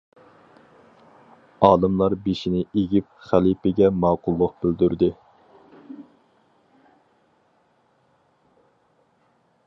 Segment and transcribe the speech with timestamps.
[1.67, 5.11] ئالىملار بېشىنى ئېگىپ خەلىپىگە ماقۇللۇق بىلدۈردى.